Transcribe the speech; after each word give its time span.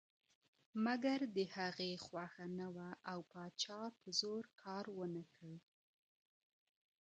مګر 0.85 1.19
د 1.35 1.37
هغې 1.55 1.91
خوښه 2.05 2.45
نه 2.59 2.67
وه 2.75 2.89
او 3.11 3.19
پاچا 3.31 3.81
په 3.99 4.07
زور 4.19 4.43
کار 4.61 4.85
ونه 4.97 5.23
کړ. 5.33 5.51